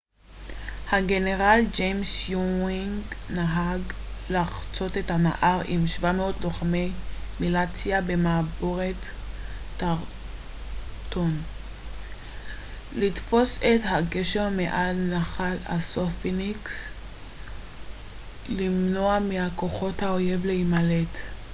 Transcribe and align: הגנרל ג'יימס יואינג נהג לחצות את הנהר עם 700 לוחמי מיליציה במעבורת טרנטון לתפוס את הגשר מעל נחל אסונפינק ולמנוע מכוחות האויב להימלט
הגנרל 0.91 1.61
ג'יימס 1.73 2.29
יואינג 2.29 3.01
נהג 3.29 3.81
לחצות 4.29 4.97
את 4.97 5.11
הנהר 5.11 5.61
עם 5.65 5.87
700 5.87 6.35
לוחמי 6.41 6.91
מיליציה 7.39 8.01
במעבורת 8.01 9.07
טרנטון 9.77 11.41
לתפוס 12.95 13.57
את 13.57 13.81
הגשר 13.83 14.49
מעל 14.49 14.95
נחל 15.15 15.57
אסונפינק 15.65 16.69
ולמנוע 18.49 19.19
מכוחות 19.19 20.03
האויב 20.03 20.45
להימלט 20.45 21.19